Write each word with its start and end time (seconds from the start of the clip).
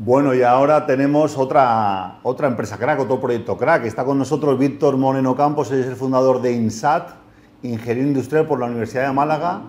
Bueno, 0.00 0.32
y 0.32 0.42
ahora 0.42 0.86
tenemos 0.86 1.36
otra, 1.36 2.20
otra 2.22 2.46
empresa 2.46 2.78
crack, 2.78 3.00
otro 3.00 3.20
proyecto 3.20 3.56
crack. 3.56 3.84
Está 3.84 4.04
con 4.04 4.16
nosotros 4.16 4.56
Víctor 4.56 4.96
Moreno 4.96 5.34
Campos, 5.34 5.72
es 5.72 5.86
el 5.86 5.96
fundador 5.96 6.40
de 6.40 6.52
INSAT, 6.52 7.08
ingeniero 7.64 8.06
industrial 8.06 8.46
por 8.46 8.60
la 8.60 8.66
Universidad 8.66 9.08
de 9.08 9.12
Málaga, 9.12 9.62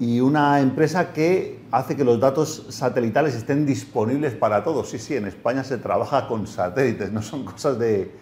y 0.00 0.18
una 0.18 0.58
empresa 0.58 1.12
que 1.12 1.60
hace 1.70 1.94
que 1.94 2.02
los 2.02 2.18
datos 2.18 2.66
satelitales 2.70 3.36
estén 3.36 3.64
disponibles 3.64 4.34
para 4.34 4.64
todos. 4.64 4.88
Sí, 4.88 4.98
sí, 4.98 5.14
en 5.14 5.26
España 5.26 5.62
se 5.62 5.78
trabaja 5.78 6.26
con 6.26 6.48
satélites, 6.48 7.12
no 7.12 7.22
son 7.22 7.44
cosas 7.44 7.78
de, 7.78 8.12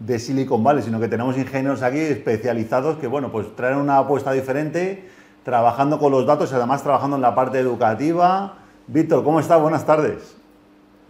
de 0.00 0.18
Silicon 0.18 0.64
Valley, 0.64 0.82
sino 0.82 0.98
que 0.98 1.06
tenemos 1.06 1.38
ingenieros 1.38 1.80
aquí 1.82 2.00
especializados 2.00 2.96
que, 2.96 3.06
bueno, 3.06 3.30
pues 3.30 3.54
traen 3.54 3.78
una 3.78 3.98
apuesta 3.98 4.32
diferente, 4.32 5.08
trabajando 5.44 6.00
con 6.00 6.10
los 6.10 6.26
datos 6.26 6.50
y 6.50 6.56
además 6.56 6.82
trabajando 6.82 7.14
en 7.14 7.22
la 7.22 7.36
parte 7.36 7.60
educativa. 7.60 8.56
Víctor, 8.88 9.22
¿cómo 9.22 9.38
estás? 9.38 9.62
Buenas 9.62 9.86
tardes. 9.86 10.37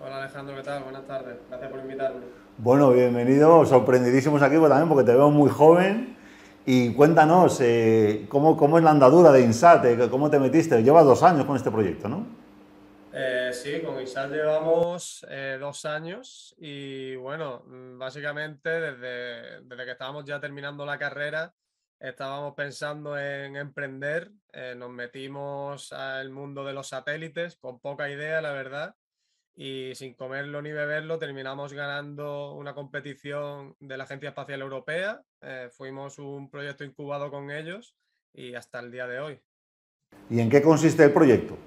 Hola 0.01 0.19
Alejandro, 0.19 0.55
¿qué 0.55 0.63
tal? 0.63 0.85
Buenas 0.85 1.07
tardes. 1.07 1.37
Gracias 1.49 1.71
por 1.71 1.81
invitarme. 1.81 2.21
Bueno, 2.57 2.93
bienvenido. 2.93 3.67
Sorprendidísimos 3.67 4.41
aquí 4.43 4.57
pues, 4.57 4.69
también 4.69 4.89
porque 4.89 5.05
te 5.05 5.13
veo 5.13 5.31
muy 5.31 5.51
joven. 5.51 6.17
Y 6.65 6.95
cuéntanos, 6.95 7.61
eh, 7.61 8.27
¿cómo, 8.29 8.57
¿cómo, 8.57 8.79
es 8.79 8.85
la 8.85 8.91
andadura 8.91 9.33
de 9.33 9.41
INSAT? 9.41 9.85
Eh, 9.87 10.09
¿Cómo 10.09 10.31
te 10.31 10.39
metiste? 10.39 10.83
Llevas 10.85 11.05
dos 11.05 11.23
años 11.25 11.47
con 11.47 11.57
este 11.57 11.73
proyecto, 11.73 12.09
¿no? 12.09 12.27
Eh, 13.13 13.51
sí, 13.53 13.81
con 13.81 14.01
INSAT 14.01 14.31
llevamos 14.31 15.27
eh, 15.29 15.57
dos 15.59 15.85
años 15.85 16.55
y 16.59 17.17
bueno, 17.17 17.65
básicamente 17.97 18.69
desde, 18.69 19.63
desde, 19.63 19.85
que 19.85 19.91
estábamos 19.91 20.25
ya 20.25 20.39
terminando 20.39 20.87
la 20.87 20.99
carrera, 20.99 21.53
estábamos 21.99 22.55
pensando 22.55 23.19
en 23.19 23.57
emprender, 23.57 24.31
eh, 24.53 24.75
nos 24.77 24.91
metimos 24.91 25.93
al 25.93 26.31
mundo 26.31 26.65
de 26.65 26.75
los 26.75 26.87
satélites 26.87 27.57
con 27.57 27.81
poca 27.81 28.09
idea, 28.09 28.41
la 28.41 28.53
verdad, 28.53 28.95
y 29.61 29.93
sin 29.97 30.15
comerlo 30.15 30.63
ni 30.63 30.71
beberlo 30.71 31.19
terminamos 31.19 31.73
ganando 31.73 32.55
una 32.55 32.75
competición 32.75 33.75
de 33.81 33.97
la 33.97 34.05
Agencia 34.05 34.29
Espacial 34.29 34.61
Europea. 34.61 35.21
Eh, 35.43 35.69
fuimos 35.73 36.21
un 36.21 36.49
proyecto 36.49 36.85
incubado 36.85 37.29
con 37.29 37.51
ellos 37.51 37.97
y 38.33 38.55
hasta 38.55 38.79
el 38.79 38.93
día 38.93 39.09
de 39.09 39.19
hoy. 39.19 39.41
¿Y 40.31 40.39
en 40.39 40.49
qué 40.49 40.63
consiste 40.63 41.03
el 41.03 41.13
proyecto? 41.13 41.59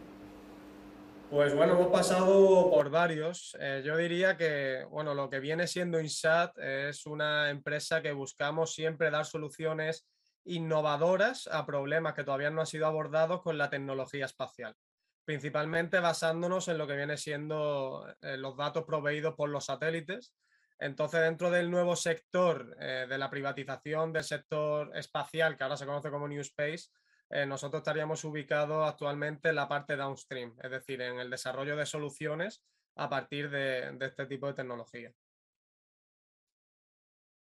Pues 1.29 1.53
bueno, 1.53 1.73
hemos 1.73 1.87
pasado 1.87 2.69
por 2.69 2.89
varios. 2.89 3.57
Eh, 3.59 3.81
yo 3.85 3.97
diría 3.97 4.37
que, 4.37 4.85
bueno, 4.89 5.13
lo 5.13 5.29
que 5.29 5.41
viene 5.41 5.67
siendo 5.67 5.99
INSAT 5.99 6.57
es 6.59 7.05
una 7.05 7.49
empresa 7.49 8.01
que 8.01 8.13
buscamos 8.13 8.73
siempre 8.73 9.11
dar 9.11 9.25
soluciones 9.25 10.07
innovadoras 10.45 11.49
a 11.51 11.65
problemas 11.65 12.13
que 12.13 12.23
todavía 12.23 12.51
no 12.51 12.61
han 12.61 12.67
sido 12.67 12.87
abordados 12.87 13.41
con 13.41 13.57
la 13.57 13.69
tecnología 13.69 14.25
espacial 14.25 14.77
principalmente 15.25 15.99
basándonos 15.99 16.67
en 16.67 16.77
lo 16.77 16.87
que 16.87 16.95
viene 16.95 17.17
siendo 17.17 18.07
eh, 18.21 18.37
los 18.37 18.57
datos 18.57 18.83
proveídos 18.83 19.35
por 19.35 19.49
los 19.49 19.65
satélites. 19.65 20.33
Entonces, 20.79 21.21
dentro 21.21 21.51
del 21.51 21.69
nuevo 21.69 21.95
sector 21.95 22.75
eh, 22.79 23.05
de 23.07 23.17
la 23.17 23.29
privatización 23.29 24.11
del 24.11 24.23
sector 24.23 24.91
espacial, 24.97 25.55
que 25.55 25.63
ahora 25.63 25.77
se 25.77 25.85
conoce 25.85 26.09
como 26.09 26.27
New 26.27 26.41
Space, 26.41 26.89
eh, 27.29 27.45
nosotros 27.45 27.81
estaríamos 27.81 28.23
ubicados 28.23 28.89
actualmente 28.89 29.49
en 29.49 29.55
la 29.55 29.69
parte 29.69 29.95
downstream, 29.95 30.55
es 30.61 30.71
decir, 30.71 31.01
en 31.01 31.19
el 31.19 31.29
desarrollo 31.29 31.75
de 31.75 31.85
soluciones 31.85 32.63
a 32.95 33.09
partir 33.09 33.49
de, 33.49 33.91
de 33.93 34.05
este 34.07 34.25
tipo 34.25 34.47
de 34.47 34.53
tecnología. 34.53 35.13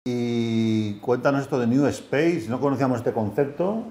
Y 0.07 0.99
cuéntanos 0.99 1.41
esto 1.41 1.59
de 1.59 1.67
New 1.67 1.85
Space, 1.87 2.45
no 2.47 2.59
conocíamos 2.59 2.99
este 2.99 3.11
concepto. 3.11 3.83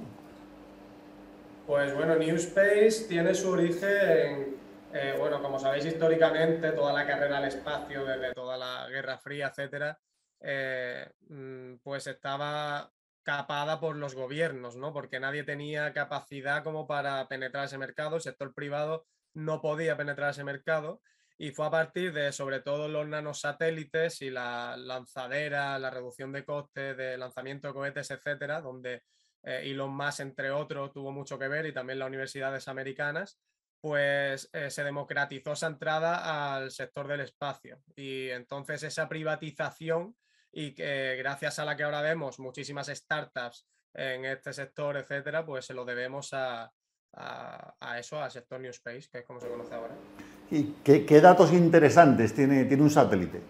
Pues 1.66 1.94
bueno, 1.94 2.16
New 2.16 2.36
Space 2.36 3.06
tiene 3.08 3.34
su 3.34 3.50
origen, 3.50 4.56
eh, 4.92 5.14
bueno, 5.18 5.40
como 5.40 5.58
sabéis 5.58 5.86
históricamente, 5.86 6.72
toda 6.72 6.92
la 6.92 7.06
carrera 7.06 7.38
al 7.38 7.46
espacio, 7.46 8.04
desde 8.04 8.34
toda 8.34 8.58
la 8.58 8.86
Guerra 8.90 9.16
Fría, 9.18 9.48
etcétera, 9.48 9.98
eh, 10.40 11.10
mm, 11.28 11.76
pues 11.82 12.06
estaba 12.06 12.92
capada 13.22 13.80
por 13.80 13.96
los 13.96 14.14
gobiernos, 14.14 14.76
¿no? 14.76 14.92
Porque 14.92 15.18
nadie 15.18 15.42
tenía 15.42 15.94
capacidad 15.94 16.62
como 16.62 16.86
para 16.86 17.26
penetrar 17.28 17.64
ese 17.64 17.78
mercado, 17.78 18.16
el 18.16 18.22
sector 18.22 18.52
privado 18.52 19.06
no 19.32 19.62
podía 19.62 19.96
penetrar 19.96 20.30
ese 20.30 20.44
mercado 20.44 21.00
y 21.38 21.50
fue 21.50 21.66
a 21.66 21.70
partir 21.70 22.12
de 22.12 22.30
sobre 22.32 22.60
todo 22.60 22.88
los 22.88 23.08
nanosatélites 23.08 24.20
y 24.20 24.30
la 24.30 24.76
lanzadera, 24.76 25.78
la 25.78 25.90
reducción 25.90 26.30
de 26.30 26.44
costes 26.44 26.94
de 26.96 27.16
lanzamiento 27.16 27.68
de 27.68 27.74
cohetes, 27.74 28.10
etcétera, 28.10 28.60
donde 28.60 29.02
eh, 29.44 29.62
Elon 29.64 29.94
Musk, 29.94 30.20
entre 30.20 30.50
otros, 30.50 30.92
tuvo 30.92 31.12
mucho 31.12 31.38
que 31.38 31.48
ver 31.48 31.66
y 31.66 31.72
también 31.72 31.98
las 31.98 32.08
universidades 32.08 32.66
americanas, 32.68 33.38
pues 33.80 34.48
eh, 34.52 34.70
se 34.70 34.82
democratizó 34.82 35.52
esa 35.52 35.66
entrada 35.66 36.54
al 36.56 36.70
sector 36.70 37.06
del 37.06 37.20
espacio. 37.20 37.82
Y 37.94 38.30
entonces 38.30 38.82
esa 38.82 39.08
privatización 39.08 40.16
y 40.50 40.74
que 40.74 41.16
gracias 41.16 41.58
a 41.58 41.64
la 41.64 41.76
que 41.76 41.82
ahora 41.82 42.00
vemos 42.00 42.38
muchísimas 42.38 42.86
startups 42.86 43.66
en 43.92 44.24
este 44.24 44.52
sector, 44.52 44.96
etcétera, 44.96 45.44
pues 45.44 45.66
se 45.66 45.74
lo 45.74 45.84
debemos 45.84 46.32
a, 46.32 46.72
a, 47.12 47.74
a 47.78 47.98
eso, 47.98 48.22
al 48.22 48.30
sector 48.30 48.60
New 48.60 48.70
Space, 48.70 49.08
que 49.10 49.18
es 49.18 49.24
como 49.24 49.40
se 49.40 49.48
conoce 49.48 49.74
ahora. 49.74 49.94
¿Y 50.50 50.74
qué, 50.84 51.04
qué 51.04 51.20
datos 51.20 51.52
interesantes 51.52 52.34
tiene, 52.34 52.64
tiene 52.64 52.82
un 52.82 52.90
satélite? 52.90 53.40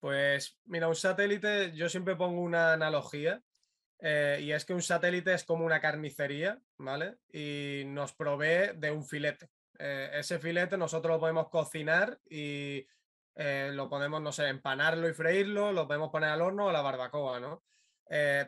Pues 0.00 0.58
mira, 0.64 0.88
un 0.88 0.96
satélite, 0.96 1.72
yo 1.72 1.88
siempre 1.88 2.16
pongo 2.16 2.40
una 2.40 2.72
analogía 2.72 3.40
eh, 4.04 4.40
y 4.42 4.50
es 4.50 4.64
que 4.64 4.74
un 4.74 4.82
satélite 4.82 5.32
es 5.32 5.44
como 5.44 5.64
una 5.64 5.80
carnicería, 5.80 6.60
¿vale? 6.76 7.18
Y 7.32 7.84
nos 7.86 8.12
provee 8.12 8.72
de 8.74 8.90
un 8.90 9.04
filete. 9.04 9.48
Eh, 9.78 10.10
ese 10.14 10.40
filete 10.40 10.76
nosotros 10.76 11.14
lo 11.14 11.20
podemos 11.20 11.48
cocinar 11.48 12.18
y 12.28 12.84
eh, 13.36 13.70
lo 13.72 13.88
podemos, 13.88 14.20
no 14.20 14.32
sé, 14.32 14.48
empanarlo 14.48 15.08
y 15.08 15.14
freírlo, 15.14 15.70
lo 15.70 15.86
podemos 15.86 16.10
poner 16.10 16.30
al 16.30 16.42
horno 16.42 16.66
o 16.66 16.68
a 16.70 16.72
la 16.72 16.82
barbacoa, 16.82 17.38
¿no? 17.38 17.62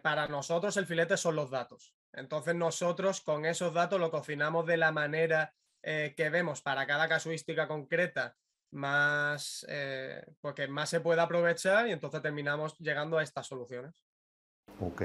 Para 0.02 0.28
nosotros 0.28 0.76
el 0.76 0.84
filete 0.84 1.16
son 1.16 1.36
los 1.36 1.50
datos. 1.50 1.94
Entonces 2.12 2.54
nosotros 2.54 3.22
con 3.22 3.46
esos 3.46 3.72
datos 3.72 3.98
lo 3.98 4.10
cocinamos 4.10 4.66
de 4.66 4.76
la 4.76 4.92
manera 4.92 5.54
que 5.80 6.28
vemos 6.30 6.60
para 6.60 6.86
cada 6.86 7.08
casuística 7.08 7.66
concreta 7.66 8.36
más, 8.72 9.66
porque 10.42 10.68
más 10.68 10.90
se 10.90 11.00
puede 11.00 11.22
aprovechar 11.22 11.88
y 11.88 11.92
entonces 11.92 12.20
terminamos 12.20 12.76
llegando 12.78 13.16
a 13.16 13.22
estas 13.22 13.46
soluciones. 13.46 13.94
Ok. 14.80 15.02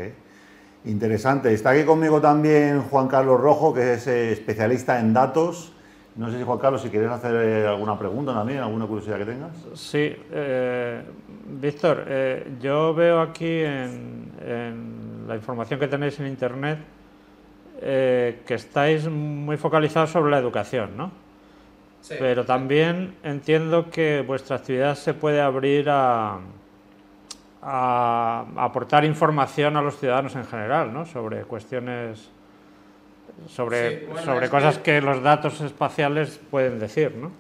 Interesante. 0.86 1.54
Está 1.54 1.72
aquí 1.72 1.84
conmigo 1.84 2.22
también 2.22 2.82
Juan 2.84 3.08
Carlos 3.08 3.40
Rojo, 3.40 3.74
que 3.74 3.94
es 3.94 4.08
eh, 4.08 4.32
especialista 4.32 5.00
en 5.00 5.14
datos. 5.14 5.74
No 6.16 6.30
sé 6.30 6.38
si 6.38 6.44
Juan 6.44 6.58
Carlos, 6.58 6.82
si 6.82 6.90
quieres 6.90 7.10
hacer 7.10 7.36
eh, 7.36 7.68
alguna 7.68 7.98
pregunta 7.98 8.34
también, 8.34 8.60
alguna 8.60 8.86
curiosidad 8.86 9.18
que 9.18 9.26
tengas. 9.26 9.52
Sí, 9.74 10.16
eh, 10.32 11.02
Víctor, 11.48 12.06
eh, 12.08 12.52
yo 12.62 12.94
veo 12.94 13.22
aquí 13.22 13.62
en, 13.62 14.32
en, 14.46 15.26
la 15.28 15.36
información 15.36 15.80
que 15.80 15.88
tenéis 15.88 16.20
en 16.20 16.28
Internet 16.28 16.80
eh, 17.82 18.42
que 18.46 18.56
estáis 18.56 19.08
muy 19.08 19.56
focalizados 19.56 20.10
sobre 20.10 20.32
la 20.32 20.38
educación, 20.38 20.98
¿no? 20.98 21.12
Sí. 22.02 22.16
Pero 22.20 22.46
también 22.46 23.16
entiendo 23.24 23.90
que 23.90 24.22
vuestra 24.26 24.58
actividad 24.58 24.96
se 24.96 25.14
puede 25.14 25.40
abrir 25.40 25.90
a, 25.90 26.40
a, 27.62 28.46
aportar 28.58 29.06
información 29.06 29.78
a 29.78 29.82
los 29.82 29.98
ciudadanos 29.98 30.36
en 30.36 30.46
general, 30.46 30.94
¿no? 30.94 31.06
Sobre 31.06 31.44
cuestiones, 31.44 32.30
sobre, 33.48 34.00
sí, 34.00 34.06
bueno, 34.06 34.24
sobre 34.24 34.50
cosas 34.50 34.78
que... 34.78 34.84
que... 34.84 35.02
los 35.02 35.22
datos 35.22 35.62
espaciales 35.62 36.40
pueden 36.50 36.80
decir, 36.80 37.16
¿no? 37.16 37.32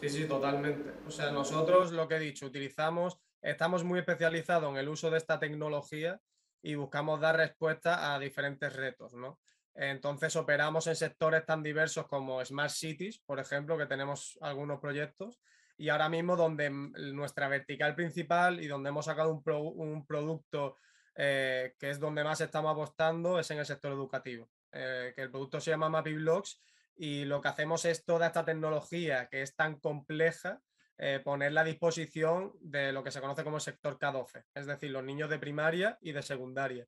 Sí, 0.00 0.08
sí, 0.08 0.26
totalmente. 0.26 0.92
O 1.06 1.10
sea, 1.10 1.30
nosotros 1.30 1.92
lo 1.92 2.06
que 2.06 2.16
he 2.16 2.20
dicho, 2.20 2.46
utilizamos, 2.46 3.18
estamos 3.40 3.82
muy 3.84 3.98
especializados 3.98 4.70
en 4.70 4.76
el 4.76 4.88
uso 4.88 5.10
de 5.10 5.18
esta 5.18 5.38
tecnología 5.38 6.20
y 6.62 6.74
buscamos 6.74 7.20
dar 7.20 7.36
respuesta 7.36 8.14
a 8.14 8.18
diferentes 8.18 8.74
retos, 8.74 9.14
¿no? 9.14 9.38
Entonces 9.74 10.34
operamos 10.36 10.86
en 10.86 10.96
sectores 10.96 11.44
tan 11.44 11.62
diversos 11.62 12.06
como 12.08 12.42
Smart 12.44 12.70
Cities, 12.70 13.18
por 13.20 13.38
ejemplo, 13.38 13.76
que 13.76 13.86
tenemos 13.86 14.38
algunos 14.40 14.80
proyectos, 14.80 15.38
y 15.78 15.88
ahora 15.88 16.08
mismo 16.08 16.36
donde 16.36 16.70
nuestra 16.70 17.48
vertical 17.48 17.94
principal 17.94 18.60
y 18.60 18.66
donde 18.66 18.88
hemos 18.88 19.04
sacado 19.04 19.30
un, 19.30 19.42
pro, 19.42 19.60
un 19.60 20.06
producto 20.06 20.76
eh, 21.14 21.74
que 21.78 21.90
es 21.90 22.00
donde 22.00 22.24
más 22.24 22.40
estamos 22.40 22.72
apostando 22.72 23.38
es 23.38 23.50
en 23.50 23.58
el 23.58 23.66
sector 23.66 23.92
educativo, 23.92 24.50
eh, 24.72 25.12
que 25.14 25.22
el 25.22 25.30
producto 25.30 25.60
se 25.60 25.70
llama 25.70 25.88
MappyBlocks 25.88 26.62
y 26.96 27.24
lo 27.24 27.40
que 27.40 27.48
hacemos 27.48 27.84
es 27.84 28.04
toda 28.04 28.26
esta 28.26 28.44
tecnología 28.44 29.28
que 29.30 29.42
es 29.42 29.54
tan 29.54 29.78
compleja, 29.80 30.60
eh, 30.98 31.20
ponerla 31.22 31.60
a 31.60 31.64
disposición 31.64 32.52
de 32.60 32.92
lo 32.92 33.04
que 33.04 33.10
se 33.10 33.20
conoce 33.20 33.44
como 33.44 33.56
el 33.56 33.62
sector 33.62 33.98
K12, 33.98 34.44
es 34.54 34.66
decir, 34.66 34.90
los 34.90 35.04
niños 35.04 35.28
de 35.28 35.38
primaria 35.38 35.98
y 36.00 36.12
de 36.12 36.22
secundaria. 36.22 36.86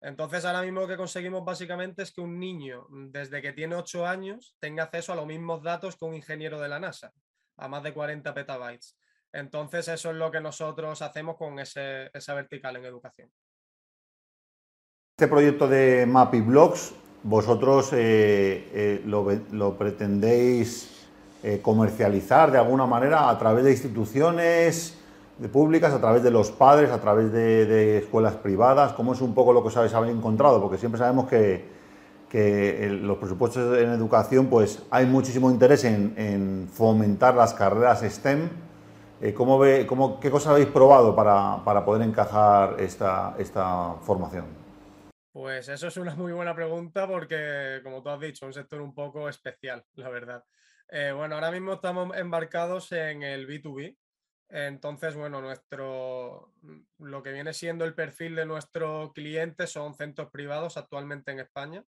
Entonces, 0.00 0.44
ahora 0.44 0.60
mismo 0.60 0.80
lo 0.80 0.88
que 0.88 0.96
conseguimos 0.96 1.44
básicamente 1.44 2.02
es 2.02 2.12
que 2.12 2.20
un 2.20 2.38
niño, 2.38 2.86
desde 2.90 3.40
que 3.40 3.52
tiene 3.52 3.76
8 3.76 4.06
años, 4.06 4.54
tenga 4.58 4.82
acceso 4.82 5.12
a 5.12 5.16
los 5.16 5.24
mismos 5.24 5.62
datos 5.62 5.96
que 5.96 6.04
un 6.04 6.14
ingeniero 6.14 6.60
de 6.60 6.68
la 6.68 6.80
NASA 6.80 7.12
a 7.56 7.68
más 7.68 7.82
de 7.82 7.92
40 7.92 8.34
petabytes. 8.34 8.96
Entonces, 9.32 9.88
eso 9.88 10.10
es 10.10 10.16
lo 10.16 10.30
que 10.30 10.40
nosotros 10.40 11.02
hacemos 11.02 11.36
con 11.36 11.58
ese, 11.58 12.10
esa 12.14 12.34
vertical 12.34 12.76
en 12.76 12.84
educación. 12.84 13.30
Este 15.16 15.28
proyecto 15.28 15.68
de 15.68 16.06
Blocks, 16.44 16.92
vosotros 17.22 17.92
eh, 17.92 18.68
eh, 18.72 19.02
lo, 19.06 19.78
pretendéis 19.78 21.06
eh, 21.42 21.60
comercializar 21.62 22.50
de 22.50 22.58
alguna 22.58 22.86
manera 22.86 23.28
a 23.28 23.38
través 23.38 23.64
de 23.64 23.70
instituciones 23.70 24.98
públicas, 25.52 25.92
a 25.92 26.00
través 26.00 26.22
de 26.22 26.30
los 26.30 26.50
padres, 26.50 26.90
a 26.90 27.00
través 27.00 27.32
de, 27.32 27.98
escuelas 27.98 28.34
privadas? 28.34 28.92
¿Cómo 28.92 29.14
es 29.14 29.20
un 29.20 29.34
poco 29.34 29.52
lo 29.52 29.62
que 29.62 29.68
os 29.68 29.76
habéis, 29.76 29.94
encontrado? 29.94 30.60
Porque 30.60 30.78
siempre 30.78 30.98
sabemos 30.98 31.28
que, 31.28 31.73
que 32.34 32.88
los 32.88 33.18
presupuestos 33.18 33.78
en 33.78 33.90
educación, 33.90 34.50
pues 34.50 34.84
hay 34.90 35.06
muchísimo 35.06 35.52
interés 35.52 35.84
en, 35.84 36.68
fomentar 36.68 37.36
las 37.36 37.54
carreras 37.54 38.02
STEM. 38.02 38.50
Eh, 39.20 39.32
¿cómo 39.32 39.56
ve, 39.56 39.86
cómo, 39.86 40.18
¿Qué 40.18 40.32
cosas 40.32 40.50
habéis 40.50 40.66
probado 40.66 41.14
para, 41.14 41.62
para 41.64 41.84
poder 41.84 42.02
encajar 42.02 42.74
esta, 42.80 43.36
esta 43.38 43.94
formación? 44.02 44.46
Pues 45.30 45.68
eso 45.68 45.86
es 45.86 45.96
una 45.96 46.16
muy 46.16 46.32
buena 46.32 46.56
pregunta 46.56 47.06
porque, 47.06 47.78
como 47.84 48.02
tú 48.02 48.08
has 48.08 48.18
dicho, 48.18 48.46
un 48.46 48.52
sector 48.52 48.80
un 48.80 48.96
poco 48.96 49.28
especial, 49.28 49.84
la 49.94 50.08
verdad. 50.08 50.44
Eh, 50.88 51.12
bueno, 51.12 51.36
ahora 51.36 51.52
mismo 51.52 51.74
estamos 51.74 52.16
embarcados 52.16 52.90
en 52.90 53.22
el 53.22 53.46
B2B, 53.46 53.96
entonces, 54.48 55.14
bueno, 55.14 55.40
nuestro, 55.40 56.52
lo 56.98 57.22
que 57.22 57.30
viene 57.30 57.54
siendo 57.54 57.84
el 57.84 57.94
perfil 57.94 58.34
de 58.34 58.44
nuestro 58.44 59.12
cliente 59.14 59.68
son 59.68 59.94
centros 59.94 60.30
privados 60.32 60.76
actualmente 60.76 61.30
en 61.30 61.38
España. 61.38 61.84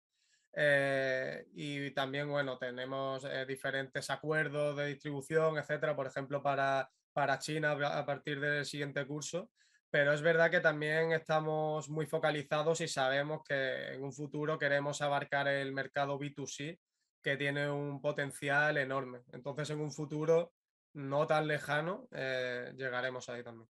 Eh, 0.58 1.48
y 1.52 1.90
también, 1.90 2.30
bueno, 2.30 2.56
tenemos 2.56 3.24
eh, 3.24 3.44
diferentes 3.46 4.08
acuerdos 4.08 4.74
de 4.78 4.86
distribución, 4.86 5.58
etcétera, 5.58 5.94
por 5.94 6.06
ejemplo, 6.06 6.42
para, 6.42 6.88
para 7.12 7.38
China 7.38 7.72
a 7.72 8.06
partir 8.06 8.40
del 8.40 8.64
siguiente 8.64 9.06
curso. 9.06 9.50
Pero 9.90 10.14
es 10.14 10.22
verdad 10.22 10.50
que 10.50 10.60
también 10.60 11.12
estamos 11.12 11.90
muy 11.90 12.06
focalizados 12.06 12.80
y 12.80 12.88
sabemos 12.88 13.42
que 13.46 13.94
en 13.94 14.02
un 14.02 14.12
futuro 14.12 14.58
queremos 14.58 15.02
abarcar 15.02 15.46
el 15.46 15.72
mercado 15.72 16.18
B2C, 16.18 16.78
que 17.22 17.36
tiene 17.36 17.70
un 17.70 18.00
potencial 18.00 18.78
enorme. 18.78 19.20
Entonces, 19.32 19.68
en 19.70 19.80
un 19.80 19.92
futuro 19.92 20.54
no 20.94 21.26
tan 21.26 21.46
lejano, 21.46 22.08
eh, 22.12 22.72
llegaremos 22.76 23.28
ahí 23.28 23.42
también. 23.42 23.68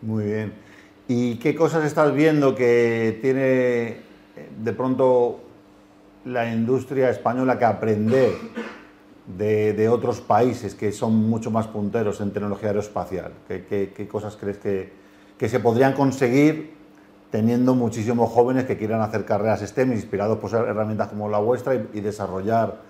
Muy 0.00 0.24
bien. 0.24 0.54
¿Y 1.06 1.38
qué 1.38 1.54
cosas 1.54 1.84
estás 1.84 2.14
viendo 2.14 2.54
que 2.54 3.18
tiene 3.20 4.00
de 4.58 4.72
pronto 4.72 5.47
la 6.28 6.52
industria 6.52 7.10
española 7.10 7.58
que 7.58 7.64
aprender 7.64 8.32
de, 9.26 9.88
otros 9.88 10.20
países 10.20 10.74
que 10.74 10.92
son 10.92 11.14
mucho 11.14 11.50
más 11.50 11.66
punteros 11.66 12.20
en 12.20 12.32
tecnología 12.32 12.68
aeroespacial? 12.68 13.32
¿Qué, 13.46 14.08
cosas 14.10 14.36
crees 14.36 14.58
que, 14.58 14.92
que, 15.36 15.48
se 15.48 15.60
podrían 15.60 15.92
conseguir 15.92 16.76
teniendo 17.30 17.74
muchísimos 17.74 18.30
jóvenes 18.30 18.64
que 18.64 18.76
quieran 18.76 19.00
hacer 19.00 19.24
carreras 19.24 19.60
STEM 19.60 19.92
inspirados 19.92 20.38
por 20.38 20.50
herramientas 20.52 21.08
como 21.08 21.28
la 21.28 21.38
vuestra 21.38 21.74
y 21.74 22.00
desarrollar 22.00 22.88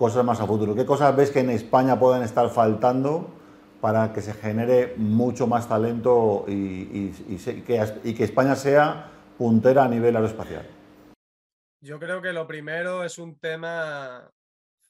cosas 0.00 0.24
más 0.24 0.40
a 0.40 0.46
futuro? 0.46 0.74
¿Qué 0.74 0.86
cosas 0.86 1.14
ves 1.14 1.30
que 1.30 1.40
en 1.40 1.50
España 1.50 1.98
pueden 1.98 2.22
estar 2.22 2.48
faltando 2.48 3.28
para 3.82 4.14
que 4.14 4.22
se 4.22 4.32
genere 4.32 4.94
mucho 4.96 5.46
más 5.46 5.68
talento 5.68 6.46
y, 6.48 7.12
que, 7.66 8.24
España 8.24 8.56
sea 8.56 9.08
puntera 9.36 9.84
a 9.84 9.88
nivel 9.88 10.16
aeroespacial? 10.16 10.79
Yo 11.82 11.98
creo 11.98 12.20
que 12.20 12.32
lo 12.32 12.46
primero 12.46 13.04
es 13.04 13.18
un 13.18 13.38
tema, 13.38 14.30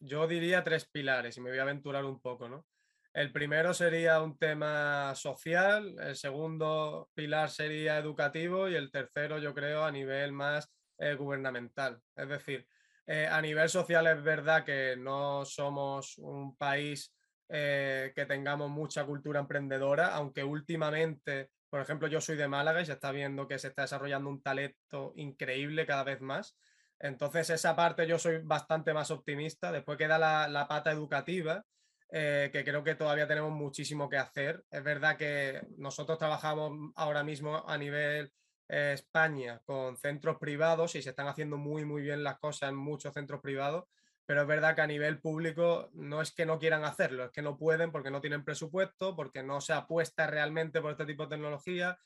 yo 0.00 0.26
diría 0.26 0.64
tres 0.64 0.88
pilares 0.88 1.37
y 1.37 1.40
me 1.40 1.50
voy 1.50 1.58
a 1.60 1.62
aventurar 1.62 2.04
un 2.04 2.20
poco, 2.20 2.48
¿no? 2.48 2.66
El 3.12 3.32
primero 3.32 3.75
sería 3.75 4.20
un 4.20 4.37
tema 4.38 5.14
social, 5.14 5.96
el 6.00 6.16
segundo 6.16 7.08
pilar 7.14 7.50
sería 7.50 7.98
educativo 7.98 8.69
y 8.69 8.75
el 8.75 8.90
tercero 8.90 9.38
yo 9.38 9.54
creo 9.54 9.84
a 9.84 9.92
nivel 9.92 10.32
más 10.32 10.69
eh, 10.98 11.14
gubernamental. 11.14 12.00
Es 12.16 12.28
decir, 12.28 12.66
eh, 13.06 13.26
a 13.26 13.40
nivel 13.40 13.69
social 13.69 14.06
es 14.08 14.22
verdad 14.22 14.64
que 14.64 14.96
no 14.96 15.44
somos 15.44 16.19
un 16.19 16.56
país 16.56 17.14
eh, 17.48 18.12
que 18.14 18.26
tengamos 18.26 18.69
mucha 18.70 19.04
cultura 19.04 19.40
emprendedora, 19.40 20.14
aunque 20.14 20.42
últimamente, 20.42 21.50
por 21.69 21.81
ejemplo, 21.81 22.08
yo 22.08 22.20
soy 22.20 22.37
de 22.37 22.48
Málaga 22.48 22.81
y 22.81 22.87
se 22.87 22.92
está 22.92 23.12
viendo 23.12 23.46
que 23.48 23.58
se 23.58 23.69
está 23.69 23.82
desarrollando 23.82 24.28
un 24.28 24.42
talento 24.42 25.12
increíble 25.16 25.87
cada 25.87 26.04
vez 26.04 26.20
más. 26.20 26.56
Entonces, 27.00 27.50
esa 27.50 27.75
parte 27.75 28.06
yo 28.06 28.19
soy 28.19 28.38
bastante 28.38 28.93
más 28.93 29.11
optimista. 29.11 29.73
Después 29.73 29.99
queda 29.99 30.19
la, 30.19 30.67
pata 30.69 30.93
educativa, 30.93 31.64
eh, 32.11 32.50
que 32.52 32.62
creo 32.62 32.85
que 32.85 32.94
todavía 32.94 33.26
tenemos 33.26 33.52
muchísimo 33.52 34.08
que 34.08 34.19
hacer. 34.19 34.64
Es 34.70 34.85
verdad 34.85 35.17
que 35.17 35.62
nosotros 35.79 36.19
trabajamos 36.19 36.93
ahora 36.94 37.25
mismo 37.25 37.67
a 37.67 37.79
nivel 37.79 38.31
España 38.70 39.61
con 39.64 39.97
centros 39.97 40.38
privados 40.38 40.94
y 40.94 41.02
se 41.02 41.11
están 41.11 41.26
haciendo 41.26 41.56
muy, 41.56 41.85
muy 41.85 42.02
bien 42.02 42.23
las 42.23 42.38
cosas 42.38 42.69
en 42.69 42.76
muchos 42.76 43.12
centros 43.12 43.41
privados, 43.41 43.85
pero 44.26 44.43
es 44.43 44.47
verdad 44.47 44.76
que 44.76 44.82
a 44.82 44.87
nivel 44.87 45.20
público 45.20 45.91
no 45.93 46.23
es 46.23 46.32
que 46.32 46.47
no 46.47 46.58
quieran 46.58 46.85
hacerlo, 46.85 47.25
es 47.25 47.31
que 47.32 47.43
no 47.43 47.58
pueden 47.58 47.91
porque 47.91 48.11
no 48.11 48.20
tienen 48.20 48.44
presupuesto, 48.44 49.17
porque 49.17 49.43
no 49.43 49.61
se 49.61 49.73
apuesta 49.73 50.26
realmente 50.29 50.81
por 50.81 50.93
este 50.93 51.06
tipo 51.06 51.25
de 51.25 51.31
tecnología. 51.31 51.99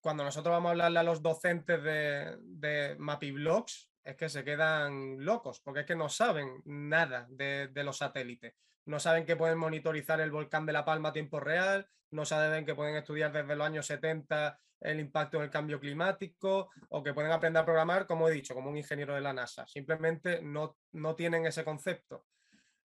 Cuando 0.00 0.24
nosotros 0.24 0.52
vamos 0.52 0.68
a 0.68 0.72
hablarle 0.72 1.00
a 1.00 1.02
los 1.02 1.22
docentes 1.22 1.82
de, 1.82 2.38
de 2.40 2.96
Mapiblogs, 2.98 3.90
es 4.08 4.16
que 4.16 4.30
se 4.30 4.42
quedan 4.42 5.22
locos, 5.22 5.60
porque 5.60 5.80
es 5.80 5.86
que 5.86 5.94
no 5.94 6.08
saben 6.08 6.62
nada 6.64 7.26
de, 7.28 7.68
de 7.68 7.84
los 7.84 7.98
satélites. 7.98 8.54
No 8.86 8.98
saben 8.98 9.26
que 9.26 9.36
pueden 9.36 9.58
monitorizar 9.58 10.18
el 10.22 10.30
volcán 10.30 10.64
de 10.64 10.72
La 10.72 10.86
Palma 10.86 11.10
a 11.10 11.12
tiempo 11.12 11.40
real, 11.40 11.86
no 12.10 12.24
saben 12.24 12.64
que 12.64 12.74
pueden 12.74 12.96
estudiar 12.96 13.32
desde 13.32 13.54
los 13.54 13.66
años 13.66 13.84
70 13.84 14.58
el 14.80 15.00
impacto 15.00 15.40
del 15.40 15.50
cambio 15.50 15.78
climático 15.78 16.70
o 16.88 17.02
que 17.02 17.12
pueden 17.12 17.32
aprender 17.32 17.60
a 17.60 17.66
programar, 17.66 18.06
como 18.06 18.30
he 18.30 18.32
dicho, 18.32 18.54
como 18.54 18.70
un 18.70 18.78
ingeniero 18.78 19.14
de 19.14 19.20
la 19.20 19.34
NASA. 19.34 19.66
Simplemente 19.66 20.40
no, 20.40 20.78
no 20.92 21.14
tienen 21.14 21.44
ese 21.44 21.62
concepto. 21.62 22.24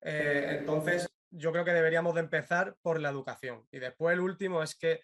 Eh, 0.01 0.57
entonces, 0.59 1.09
yo 1.31 1.53
creo 1.53 1.65
que 1.65 1.73
deberíamos 1.73 2.15
de 2.15 2.21
empezar 2.23 2.75
por 2.83 2.99
la 2.99 3.11
educación. 3.11 3.65
Y 3.71 3.79
después 3.79 4.15
el 4.15 4.21
último 4.21 4.61
es 4.61 4.75
que 4.75 5.03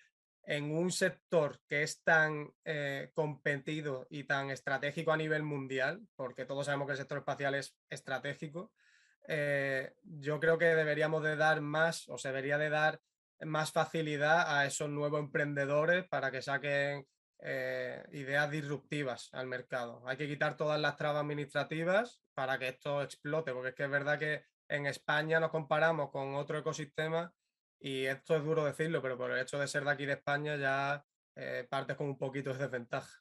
en 0.49 0.75
un 0.75 0.91
sector 0.91 1.61
que 1.69 1.83
es 1.83 2.03
tan 2.03 2.50
eh, 2.65 3.11
competido 3.12 4.06
y 4.09 4.25
tan 4.25 4.50
estratégico 4.50 5.12
a 5.12 5.17
nivel 5.19 5.43
mundial, 5.43 6.00
porque 6.17 6.47
todos 6.47 6.65
sabemos 6.65 6.87
que 6.87 6.93
el 6.93 6.99
sector 6.99 7.19
espacial 7.19 7.55
es 7.55 7.77
estratégico, 7.91 8.73
eh, 9.27 9.93
yo 10.05 10.41
creo 10.41 10.56
que 10.56 10.65
deberíamos 10.65 11.23
de 11.23 11.37
dar 11.37 11.61
más 11.61 12.09
o 12.09 12.17
se 12.17 12.29
debería 12.29 12.56
de 12.56 12.71
dar 12.71 12.99
más 13.41 13.73
facilidad 13.73 14.59
a 14.59 14.65
esos 14.65 14.89
nuevos 14.89 15.21
emprendedores 15.21 16.09
para 16.09 16.31
que 16.31 16.41
saquen 16.41 17.06
eh, 17.41 18.03
ideas 18.12 18.50
disruptivas 18.50 19.29
al 19.33 19.49
mercado. 19.49 20.03
Hay 20.06 20.17
que 20.17 20.29
quitar 20.29 20.56
todas 20.56 20.81
las 20.81 20.97
trabas 20.97 21.21
administrativas 21.21 22.23
para 22.33 22.59
que 22.59 22.69
esto 22.69 23.03
explote, 23.03 23.53
porque 23.53 23.69
es 23.69 23.75
que 23.75 23.85
es 23.85 23.91
verdad 23.91 24.19
que 24.19 24.47
en 24.69 24.87
España 24.87 25.41
nos 25.41 25.50
comparamos 25.50 26.11
con 26.11 26.37
otro 26.37 26.56
ecosistema 26.56 27.35
y 27.80 28.04
esto 28.04 28.36
es 28.36 28.44
duro 28.44 28.64
decirlo, 28.64 29.00
pero 29.02 29.16
por 29.16 29.30
el 29.30 29.40
hecho 29.40 29.58
de 29.58 29.68
ser 29.68 29.85
de 29.85 29.90
aquí 29.90 30.06
de 30.06 30.14
España 30.14 30.56
ya 30.56 31.04
eh, 31.37 31.66
partes 31.68 31.97
con 31.97 32.08
un 32.08 32.18
poquito 32.18 32.52
de 32.52 32.58
desventaja. 32.58 33.20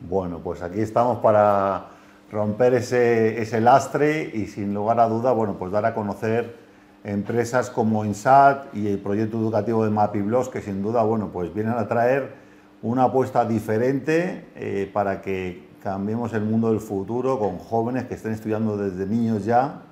Bueno, 0.00 0.40
pues 0.42 0.62
aquí 0.62 0.80
estamos 0.80 1.18
para 1.18 1.88
romper 2.30 2.74
ese, 2.74 3.40
ese 3.40 3.60
lastre 3.60 4.30
y 4.32 4.46
sin 4.46 4.74
lugar 4.74 5.00
a 5.00 5.08
duda, 5.08 5.32
bueno, 5.32 5.58
pues 5.58 5.72
dar 5.72 5.84
a 5.86 5.94
conocer 5.94 6.56
empresas 7.04 7.70
como 7.70 8.04
INSAT 8.04 8.74
y 8.74 8.88
el 8.88 8.98
proyecto 8.98 9.38
educativo 9.38 9.84
de 9.84 9.90
MAPIBLOS, 9.90 10.48
que 10.48 10.60
sin 10.60 10.82
duda, 10.82 11.02
bueno, 11.02 11.30
pues 11.32 11.52
vienen 11.54 11.74
a 11.74 11.88
traer 11.88 12.32
una 12.82 13.04
apuesta 13.04 13.44
diferente 13.44 14.46
eh, 14.54 14.90
para 14.92 15.20
que 15.20 15.68
cambiemos 15.82 16.32
el 16.34 16.42
mundo 16.42 16.70
del 16.70 16.80
futuro 16.80 17.38
con 17.38 17.58
jóvenes 17.58 18.04
que 18.04 18.14
estén 18.14 18.32
estudiando 18.32 18.76
desde 18.76 19.06
niños 19.06 19.44
ya, 19.44 19.82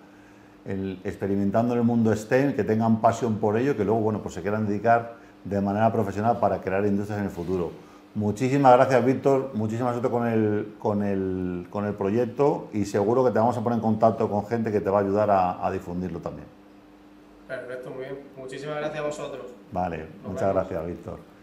experimentando 1.04 1.74
en 1.74 1.80
el 1.80 1.86
mundo 1.86 2.14
STEM, 2.14 2.54
que 2.54 2.64
tengan 2.64 3.00
pasión 3.00 3.38
por 3.38 3.56
ello, 3.56 3.76
que 3.76 3.84
luego, 3.84 4.00
bueno, 4.00 4.20
pues 4.22 4.34
se 4.34 4.42
quieran 4.42 4.66
dedicar 4.66 5.14
de 5.44 5.60
manera 5.60 5.92
profesional 5.92 6.38
para 6.38 6.60
crear 6.60 6.84
industrias 6.84 7.18
en 7.20 7.26
el 7.26 7.30
futuro. 7.30 7.70
Muchísimas 8.14 8.74
gracias, 8.74 9.04
Víctor. 9.04 9.50
Muchísimas 9.54 9.92
suerte 9.92 10.10
con 10.10 10.26
el, 10.26 10.74
con, 10.78 11.02
el, 11.02 11.66
con 11.70 11.84
el 11.84 11.94
proyecto 11.94 12.68
y 12.72 12.84
seguro 12.84 13.24
que 13.24 13.30
te 13.30 13.38
vamos 13.38 13.56
a 13.56 13.62
poner 13.62 13.76
en 13.76 13.82
contacto 13.82 14.28
con 14.30 14.46
gente 14.46 14.72
que 14.72 14.80
te 14.80 14.90
va 14.90 14.98
a 14.98 15.02
ayudar 15.02 15.28
a 15.30 15.70
difundirlo 15.70 16.20
también. 16.20 16.46
Perfecto, 17.46 17.90
muy 17.90 18.00
bien. 18.00 18.18
Muchísimas 18.36 18.76
gracias 18.78 18.98
a 18.98 19.06
vosotros. 19.06 19.46
Vale, 19.70 20.06
muchas 20.26 20.52
gracias, 20.52 20.86
Víctor. 20.86 21.35